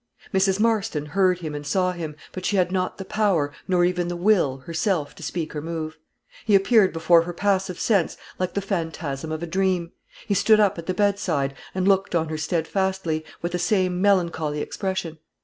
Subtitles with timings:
[0.33, 0.59] Mrs.
[0.59, 4.15] Marston heard him and saw him, but she had not the power, nor even the
[4.15, 5.99] will, herself to speak or move.
[6.43, 9.91] He appeared before her passive sense like the phantasm of a dream.
[10.25, 14.59] He stood up at the bedside, and looked on her steadfastly, with the same melancholy
[14.59, 15.19] expression.